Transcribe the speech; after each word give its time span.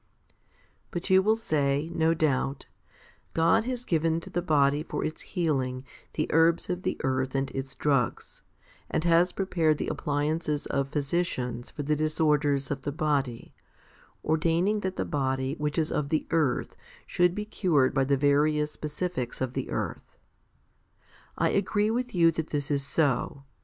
5. 0.29 0.35
But 0.89 1.09
you 1.11 1.21
will 1.21 1.35
say, 1.35 1.91
no 1.93 2.15
doubt, 2.15 2.65
"God 3.35 3.65
has 3.65 3.85
given 3.85 4.19
to 4.21 4.31
the 4.31 4.41
body 4.41 4.81
for 4.81 5.05
its 5.05 5.21
healing 5.21 5.85
the 6.13 6.25
herbs 6.31 6.71
of 6.71 6.81
the 6.81 6.97
earth 7.03 7.35
and 7.35 7.51
its 7.51 7.75
drugs, 7.75 8.41
and 8.89 9.03
has 9.03 9.31
prepared 9.31 9.77
the 9.77 9.89
appliances 9.89 10.65
of 10.65 10.89
physicians 10.89 11.69
for 11.69 11.83
the 11.83 11.95
disorders 11.95 12.71
of 12.71 12.81
the 12.81 12.91
body, 12.91 13.53
ordaining 14.25 14.79
that 14.79 14.95
the 14.95 15.05
body 15.05 15.53
which 15.59 15.77
is 15.77 15.91
of 15.91 16.09
the 16.09 16.25
earth 16.31 16.75
should 17.05 17.35
be 17.35 17.45
cured 17.45 17.93
by 17.93 18.03
the 18.03 18.17
various 18.17 18.71
specifics 18.71 19.39
of 19.39 19.53
the 19.53 19.69
earth." 19.69 20.17
I 21.37 21.49
agree 21.49 21.91
with 21.91 22.15
you 22.15 22.31
that 22.31 22.47
this 22.47 22.71
is 22.71 22.83
so. 22.83 23.43